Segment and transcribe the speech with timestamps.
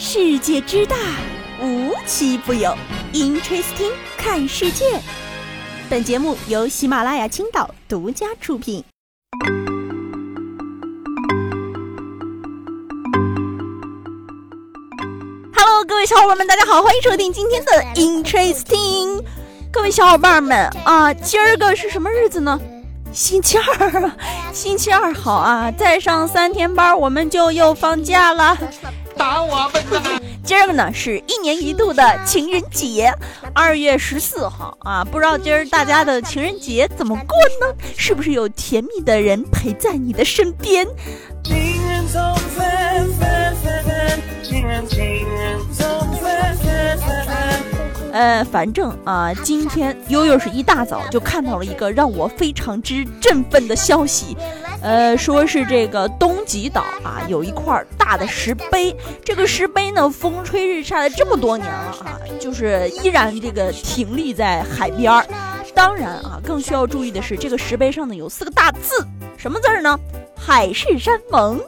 [0.00, 0.94] 世界之大，
[1.60, 2.72] 无奇不有。
[3.12, 4.84] Interesting，看世界。
[5.90, 8.84] 本节目由喜马拉雅青岛独家出品。
[15.52, 19.24] Hello，各位小伙伴们，大家好，欢迎收听今天的 Interesting。
[19.72, 22.60] 各位小伙伴们啊，今儿个是什么日子呢？
[23.10, 24.12] 星期二，
[24.52, 28.56] 星期二好啊，再上三天班，我们就又放假了。
[29.18, 30.22] 打我笨蛋！
[30.44, 33.12] 今儿个呢是一年一度的情人节，
[33.52, 37.76] 二月十四号啊，不知道今儿大家的情人节怎么过呢？
[37.96, 40.86] 是不是有甜蜜的人陪在你的身边？
[41.42, 47.34] 情人总分分分分，情人情人总分分分分。
[48.10, 54.34] 呃，反正啊，今天悠悠是一大早就看到了一个让我非常之振奋的消息，
[54.80, 65.26] 呃，说是这个东极岛啊有一块大的石碑，这个石碑呢风吹日晒了这么多年了啊，就是依然这个挺立在海边儿。
[65.74, 69.98] 当然啊，更需要注意的是，这个石碑上呢有四个大字，什么字儿呢？
[70.36, 71.60] 海誓山盟。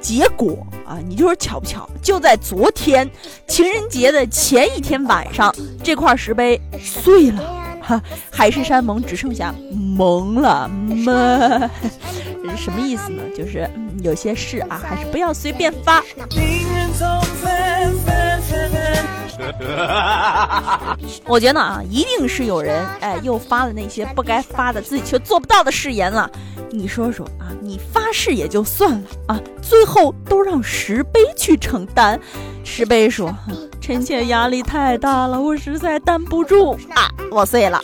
[0.00, 1.86] 结果啊，你就说巧不巧？
[2.00, 3.06] 就在昨天
[3.46, 11.70] 情人节的前一天晚上，这块石碑碎了，哈，海誓山盟只剩下盟了，么？
[12.56, 13.22] 什么意思呢？
[13.36, 13.68] 就是
[14.02, 16.02] 有些事啊，还是不要随便发。
[21.26, 26.30] 我觉得啊，一定是有人哎，又发了那些不该发的，自己却做不到的誓言了。
[26.70, 32.20] 你说说啊，你发誓也就算了啊，最后都让石碑去承担。
[32.64, 33.34] 石碑说
[33.80, 37.82] ：“臣妾压力太大了，我实在担不住啊，我碎了。”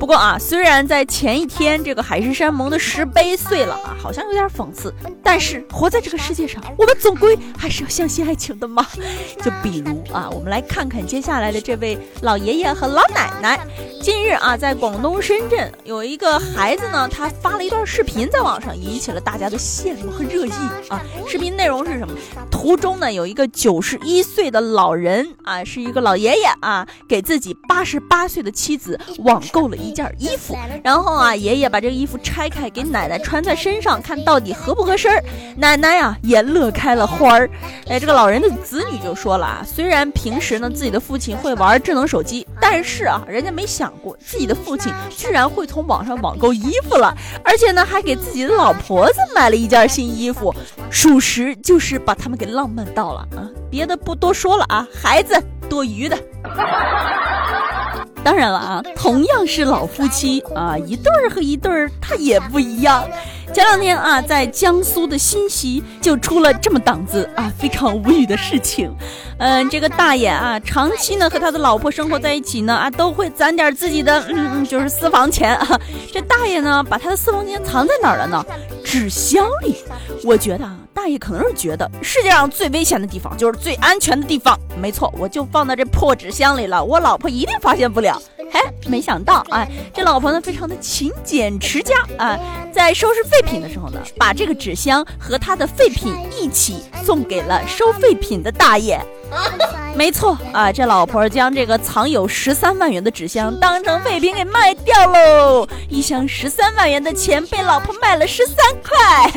[0.00, 4.92] 不过啊，虽然在前一天这个海誓山盟的石碑碎了啊，好像有点讽刺，
[5.22, 8.86] 但是活在这个世界上，我们总归还是要相信爱情的嘛。
[9.42, 13.60] 就比如啊，我们来看看接下来的这位老爷爷和老奶奶。
[14.00, 20.52] 近日啊，在广东深圳有一个孩子呢，他发了一段视频在网上，引起了大家的羡慕和热议
[20.88, 21.02] 啊。
[21.28, 22.14] 视频内容是什么？
[22.50, 29.89] 图中呢有一个九十一岁的老人啊，是一个老爷爷啊，给自己八十八岁的妻子网购了一。
[29.90, 35.20] 一件衣服，然后啊，爷爷把这个衣服拆开给奶奶穿在身上，看到底合不合身儿。
[35.56, 37.50] 奶奶呀也乐开了花儿。
[37.88, 47.12] 哎，这个老人的子女就说了啊，虽然平时呢自己的父亲会玩智能手机，但是啊，人家没想过自己的父亲居然会从网上网购衣服了，
[47.44, 50.54] 而且呢还给自己的老婆子买了一件新衣服，
[50.88, 53.50] 属实就是把他们给浪漫到了啊。
[53.68, 55.34] 别的不多说了啊，孩子
[55.68, 56.16] 多余的。
[58.22, 63.04] 当然了啊，同样是老夫妻啊，一对儿和一对儿他也不一样。
[63.52, 68.94] 前两天啊，在江苏的新溪就出了这么档子啊，非常无语的事情。
[69.38, 75.80] 嗯，这个大爷啊，长期呢和他的老婆生活在一起呢啊，都会攒点自己的嗯嗯，就是私房钱啊。
[76.12, 78.44] 这大爷呢，把他的私房钱藏在哪儿了呢？
[78.84, 79.76] 纸箱里。
[80.24, 84.58] 我觉得啊，大爷可能是觉得世界上最危险的地方就是最安全的地方。
[84.80, 88.20] 没错，我就放在这破纸箱里了，我老婆一定发现不了。
[88.52, 92.38] 嘿，没想到啊，这老婆呢非常的勤俭持家啊，
[92.72, 99.00] 在收拾废品的时候呢，把这个纸箱和他的废品一起送给了收废品的大爷。
[99.96, 105.66] 没错啊，这老婆将这个藏有十三万元的纸箱当成废品给卖掉喽！
[105.88, 109.30] 一箱十三万元的钱被老婆卖了十三块，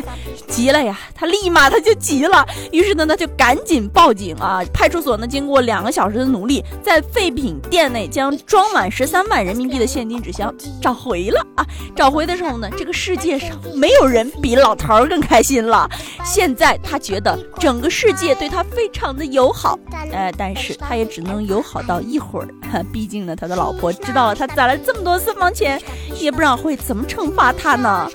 [0.48, 0.98] 急了呀！
[1.16, 4.62] 他立马他就急了，于是呢他就赶紧报警啊！
[4.72, 11.66] 派出所呢经过两个小时的努力，在废品店内将装满十三万人民币的现金纸箱找回了啊！
[11.96, 15.90] 找回的时候呢，这个世界上没有人比老头儿更开心了。
[16.24, 19.78] 现在他觉得整个世界对他非常的友好。
[20.12, 22.48] 呃，但是他也只能友好到一会儿，
[22.92, 25.82] 毕竟呢，他的老婆知道了他攒了这么多私房钱，
[26.20, 28.10] 也不知道会怎么惩罚他呢。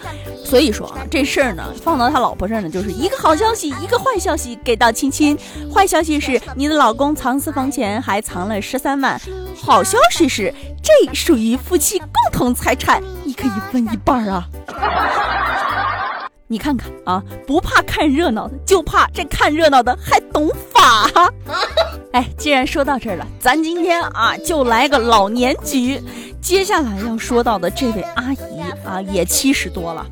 [0.44, 5.38] 所以说啊，这事儿呢，放到他老婆这儿呢，就是一个好消息，一个坏消息，给到亲亲。
[5.72, 9.20] 坏消息是你的老公藏私房钱还藏了十三万，
[9.60, 14.48] 好消息是这属于夫妻共同财产，你可以分一半啊。
[16.50, 20.48] 你看看啊，不怕看热闹的，就怕这看热闹的还懂
[20.88, 21.32] 法。
[22.12, 26.02] 哎，既然说到这儿了，咱今天啊就来个老年局。
[26.40, 30.06] 接下来要说到的这位阿姨啊，也七十多了，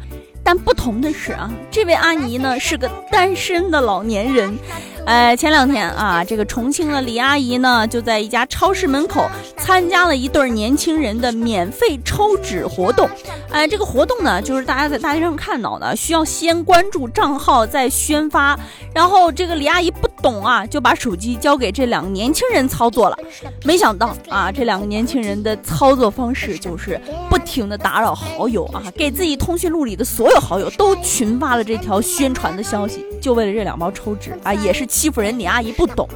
[0.44, 4.58] 但不同的是啊，这位阿姨呢是个单身的老年人。
[5.06, 9.24] 哎，前两天啊，这个重庆的李阿姨呢，就在一家超市门口
[9.56, 13.08] 参加了一对年轻人的免费抽纸活动。
[13.52, 18.58] 哎，这个活动呢，就是大家在大街上看到的，需要先关注账号再宣发。
[18.92, 23.16] 然后这个李阿姨不懂啊，就把手机交给这两个年轻人操作了。
[23.62, 27.00] 没想到啊，这两个年轻人的操作方式就是
[27.30, 34.86] 不停的打扰好友啊，给自己通讯录里的所有好友都群发了这条宣传的消息，就为了这两包抽纸啊，也是。
[34.86, 36.08] 欺负人，李阿姨不懂，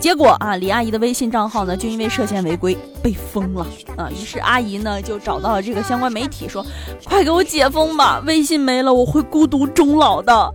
[0.00, 3.66] 结果啊，李阿姨的微信账号呢，就因为涉嫌违规被封了
[3.98, 4.10] 啊。
[4.10, 6.64] 于是阿姨呢，就找到了这个相关媒体，说
[7.04, 10.54] ：“快给我解封吧，微信没了，我会孤独终老的。”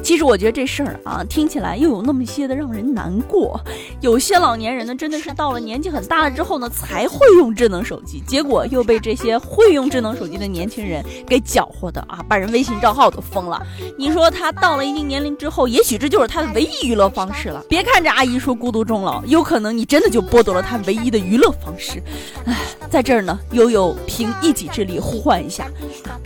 [0.00, 3.60] 其实我觉得这事儿啊，听起来又有那么些的让人难过。
[4.00, 13.60] 有些老年人呢，真的是到了年纪很大了之后呢，才会用智能手机，结果又被这些会用智能手机的年轻人给搅和的啊，把人微信账号都封了。
[13.98, 17.62] 你说他到了一定年龄之后，也许这就是他的唯一娱乐方式了。
[17.68, 22.02] 别看这阿姨说孤独终老，有可能你真的就剥夺了他唯一的娱乐方式。
[22.44, 22.56] 唉，
[22.90, 25.66] 在这儿呢，悠悠凭一己之力呼唤一下，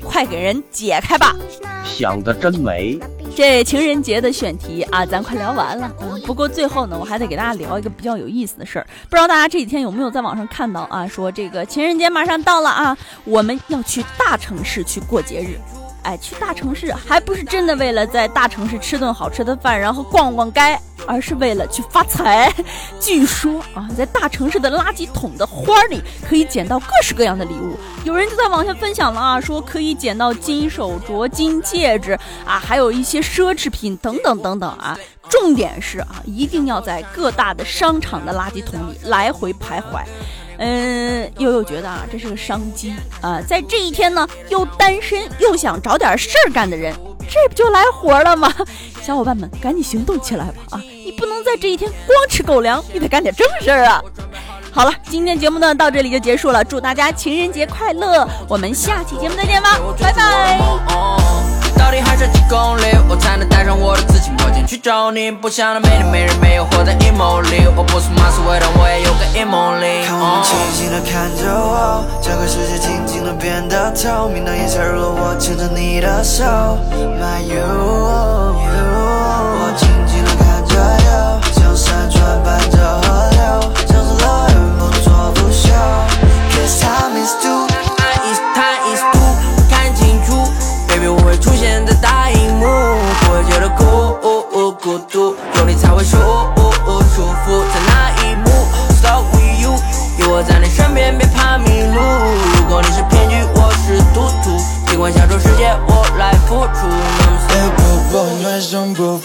[0.03, 1.37] 快给人解开吧！
[1.85, 2.99] 想的真美。
[3.35, 5.91] 这情人节的选题啊，咱快聊完了。
[6.03, 8.87] 嗯，不过最后呢，我还得给大家聊一个比较有意思的事儿。
[9.09, 11.07] 不知道大家这几天有没有在网上看到啊？
[11.07, 15.59] 说这个情人节马上到了啊，我们要去大城市去过节日。
[16.03, 22.53] 哎，去大城市还不是真的为了在大城市吃顿好吃的饭，然后逛逛街，而是为了去发财。
[22.99, 27.79] 据说啊，在大城市的垃圾桶的花里可以捡到各式各样的礼物。
[28.05, 34.99] 有人就在网上分享了啊，说可以捡到金手镯、金戒指啊，还有一些奢侈品等等等等啊。
[35.29, 40.03] 重点是啊，一定要在各大的商场的垃圾桶里来回徘徊。
[40.65, 46.95] 嗯，悠悠觉得啊，这是个商机啊，在这一天呢，又单身又想找点事儿干的人，
[47.29, 48.49] 这不就来活了吗？
[49.03, 50.55] 小伙伴们，赶紧行动起来吧！
[50.71, 54.01] 啊，你不能在这一天光吃狗粮，你得干点正事儿啊！
[54.71, 60.59] 好了，今天节目呢到这里就结束了，祝大家情人节快乐，我们下期节目再见吧，拜拜。
[61.77, 65.33] 到底还差几公里，我才能带上我的自己墨镜去找你？
[65.33, 68.41] 不想的没你没人没有活在阴谋里，我不是马思
[70.93, 76.45] 的看着我，这个世界静静的变得透明，当夜下日落，我牵着你的手
[77.17, 77.65] ，My you，
[78.53, 82.61] 我静静的看着 you，像山川伴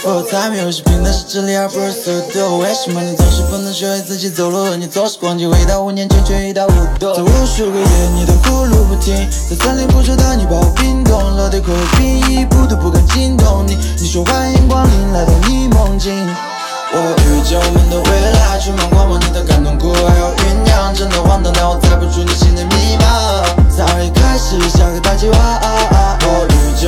[0.08, 0.32] 什么不服？
[0.32, 2.60] 猜谜游戏拼的是智力而不是速度。
[2.60, 4.74] 为什么你总是不能学会自己走路？
[4.78, 7.14] 你总是忘记回到五年前却一塌糊涂。
[7.14, 9.14] 在无数个夜，你的呼噜不停，
[9.50, 13.76] 在森林不朽的你把我冰冻，落地口冰，一步都不敢惊动你。
[14.00, 16.14] 你说欢迎光临，来到你梦境。
[16.90, 23.44] 我遇见我们的未来，充满光芒，你的感动故还要酝酿，真的荒唐，但我猜不出你心的密码。
[23.76, 25.38] 早已开始下个大计划。
[26.30, 26.87] 我遇见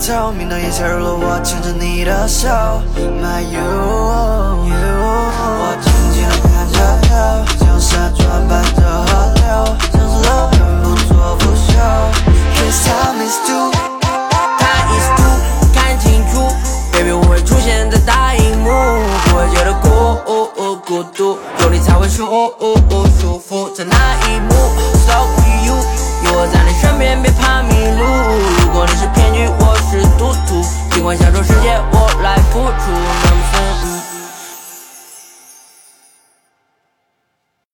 [0.00, 2.48] 透明，的夜下日落，我牵着你的手
[3.20, 6.80] ，My you，我静静地看着。
[7.60, 9.44] 像山川伴着河流，
[9.92, 11.70] 像是乐园不作不休。
[12.56, 13.70] Cause time is too,
[14.58, 15.38] time is too，
[15.72, 16.34] 看清楚
[16.92, 18.68] ，baby 我会出现在大荧幕，
[19.26, 19.86] 不会觉得孤
[20.86, 22.26] 孤独，有你才会舒
[23.20, 23.70] 舒服。
[23.76, 23.94] 在那
[24.26, 24.50] 一幕
[25.06, 25.76] ，So with you，
[26.24, 28.02] 有我在你身边，别怕迷路。
[30.90, 34.19] 尽管享受世界，我来付出。